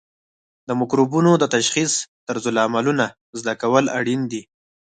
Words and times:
د 0.67 0.69
مکروبونو 0.79 1.31
د 1.37 1.43
تشخیص 1.55 1.93
طرزالعملونه 2.27 3.05
زده 3.39 3.53
کول 3.61 3.85
اړین 3.99 4.21
دي. 4.31 4.41